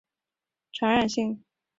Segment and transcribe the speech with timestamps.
[0.03, 1.43] 不具有传染性。